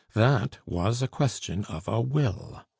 [0.15, 2.63] That was a question of a will.